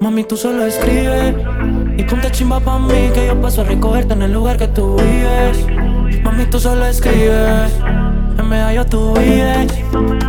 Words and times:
Mami, 0.00 0.22
tú 0.22 0.36
solo 0.36 0.64
escribes 0.64 1.34
y 1.96 2.04
ponte 2.04 2.30
chimba 2.30 2.60
pa' 2.60 2.78
mí 2.78 3.10
que 3.12 3.26
yo 3.26 3.40
paso 3.40 3.62
a 3.62 3.64
recogerte 3.64 4.14
en 4.14 4.22
el 4.22 4.32
lugar 4.32 4.56
que 4.56 4.68
tú 4.68 4.96
vives. 4.96 5.66
Mami, 6.22 6.46
tú 6.46 6.60
solo 6.60 6.86
escribes, 6.86 7.72
en 8.38 8.48
medallo 8.48 8.86
tú 8.86 9.12
vives. 9.14 9.72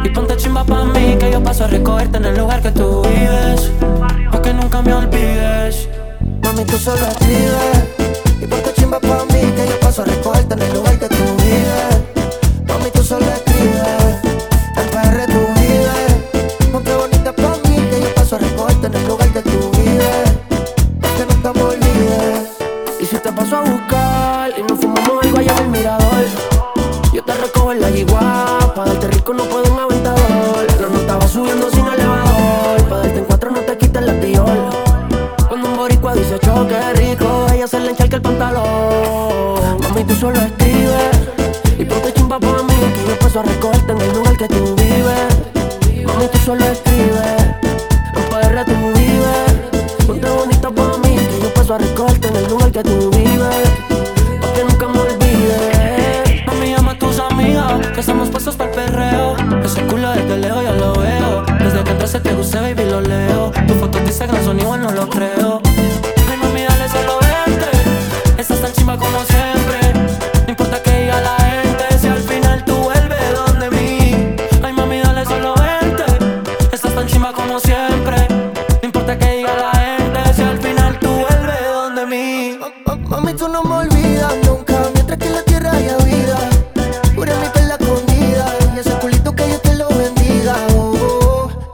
Y 0.04 0.10
ponte 0.10 0.36
chimba 0.38 0.64
pa' 0.64 0.86
mí 0.86 1.16
que 1.20 1.32
yo 1.32 1.44
paso 1.44 1.66
a 1.66 1.68
recogerte 1.68 2.18
en 2.18 2.26
el 2.26 2.38
lugar 2.38 2.64
que 2.64 2.72
tú 2.72 3.04
vives. 3.04 3.72
Pa' 4.32 4.42
que 4.42 4.54
nunca 4.56 4.82
me 4.82 4.92
olvides. 4.92 5.88
Mami, 6.42 6.66
tú 6.66 6.78
solo 6.78 7.06
escribes 7.06 8.42
y 8.42 8.48
ponte 8.48 8.74
chimba 8.74 9.00
pa' 9.00 9.24
mí 9.26 9.52
que 9.56 9.68
yo 9.68 9.80
paso 9.80 10.02
a 10.02 10.06
recogerte 10.06 10.56
en 10.56 10.62
el 10.64 10.74
lugar 10.74 10.98
que 10.98 11.10
tú 11.10 11.24
vives. 11.38 12.66
Mami, 12.68 12.90
tú 12.92 13.04
solo 13.04 13.26
escribes, 13.28 14.18
en 14.78 14.90
PR 14.90 15.26
tú 15.28 15.40
vives. 15.60 16.72
Ponte 16.72 16.96
bonita 16.96 17.32
pa' 17.34 17.56
mí 17.70 17.76
que 17.92 18.02
yo 18.02 18.16
paso 18.16 18.36
a 18.36 18.40
recogerte 18.40 18.88
en 18.88 18.96
el 18.96 19.08
lugar 19.08 19.19
y 24.58 24.62
nos 24.64 24.80
fumamos 24.80 25.24
algo 25.24 25.38
allá 25.38 25.52
en 25.52 25.58
el 25.60 25.68
mirador, 25.70 26.26
yo 27.14 27.24
te 27.24 27.34
recojo 27.34 27.72
en 27.72 27.82
la 27.82 27.90
yigua. 27.90 28.58
Pa' 28.76 28.86
darte 28.86 29.08
rico 29.08 29.34
no 29.34 29.44
puedo 29.44 29.72
un 29.72 29.80
aventador. 29.80 30.68
La 30.80 30.88
nota 30.88 31.18
va 31.18 31.28
subiendo 31.28 31.70
sin 31.70 31.86
elevador. 31.86 32.82
Pa' 32.90 32.98
darte 32.98 33.20
en 33.20 33.26
cuatro 33.26 33.52
no 33.52 33.60
te 33.60 33.78
quites 33.78 34.02
la 34.02 34.14
piola. 34.20 34.70
Cuando 35.48 35.70
un 35.70 35.78
boricua 35.78 36.16
dice 36.16 36.40
choque 36.40 36.76
rico, 36.94 37.48
ella 37.54 37.68
se 37.68 37.80
le 37.80 37.92
encharca 37.92 38.16
el 38.16 38.22
pantalón. 38.22 39.82
Mami, 39.82 40.04
tú 40.06 40.16
solo 40.16 40.40
escribes 40.40 41.20
y 41.78 41.86
ponte 41.86 42.14
chimba 42.14 42.40
pa' 42.40 42.64
mí 42.64 42.76
que 42.94 43.10
yo 43.10 43.20
paso 43.20 43.40
a 43.42 43.44
recogerte 43.44 43.92
en 43.92 44.02
el 44.02 44.14
lugar 44.14 44.38
que 44.38 44.48
tú 44.48 44.76
vives. 44.76 46.06
Mami, 46.06 46.28
tú 46.32 46.38
solo 46.40 46.66
escribes, 46.66 47.42
en 48.16 48.24
PR 48.30 48.66
tú 48.66 48.74
vives. 48.98 50.08
Ponte 50.08 50.30
bonita 50.30 50.70
pa' 50.70 50.98
mí 51.04 51.16
que 51.16 51.40
yo 51.44 51.54
paso 51.54 51.76
a 51.76 51.78
recogerte 51.78 52.28
en 52.30 52.36
el 52.36 52.50
lugar 52.50 52.72
que 52.72 52.84
tú 52.84 53.10
vives. 53.12 53.99
Que 54.60 54.66
nunca 54.66 54.90
me 54.90 55.00
olvides. 55.00 55.19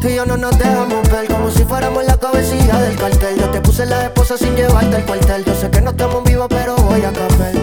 Tú 0.06 0.11
y 0.11 0.16
yo 0.17 0.25
no 0.28 0.38
nos 0.38 0.56
dejamos 0.59 1.09
ver 1.09 1.25
como 1.25 1.50
si 1.50 1.64
fuéramos 1.64 2.06
la 2.06 2.16
cabecilla 2.16 2.80
del 2.80 2.95
cartel. 2.95 3.39
Yo 3.39 3.50
te 3.50 3.59
puse 3.59 3.88
la 3.88 4.03
esposa 4.03 4.38
sin 4.38 4.56
llevarte 4.56 4.97
al 4.97 5.03
cuartel. 5.03 5.44
Yo 5.44 5.56
sé 5.56 5.72
que 5.72 5.81
no 5.81 5.89
estamos 5.89 6.23
vivos, 6.23 6.45
pero 6.47 6.75
voy 6.75 7.02
a 7.02 7.12
café. 7.12 7.53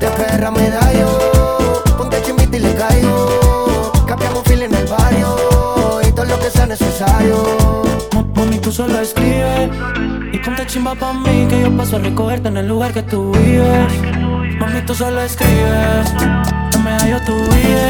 De 0.00 0.08
perra 0.16 0.50
me 0.50 0.70
da 0.70 0.80
yo, 0.94 1.82
ponte 1.98 2.22
chimbita 2.22 2.56
y 2.56 2.60
le 2.60 2.74
caigo. 2.74 3.92
Cambiamos 4.06 4.42
fila 4.44 4.64
en 4.64 4.74
el 4.76 4.86
barrio, 4.86 5.36
y 6.08 6.10
todo 6.12 6.24
lo 6.24 6.40
que 6.40 6.48
sea 6.48 6.64
necesario. 6.64 7.82
Ma- 8.14 8.24
Mami, 8.34 8.56
tú 8.60 8.72
solo 8.72 8.98
escribes 8.98 9.68
y 10.32 10.38
ponte 10.38 10.64
chimba 10.68 10.94
pa' 10.94 11.12
mí 11.12 11.46
que 11.50 11.60
yo 11.60 11.76
paso 11.76 11.96
a 11.96 11.98
recogerte 11.98 12.48
en 12.48 12.56
el 12.56 12.66
lugar 12.66 12.94
que 12.94 13.02
tú 13.02 13.30
vives. 13.32 13.92
Mami, 14.58 14.80
tú 14.86 14.94
solo 14.94 15.20
escribes, 15.20 16.14
en 16.72 16.82
medallo 16.82 17.18
tú 17.26 17.34
vives. 17.34 17.89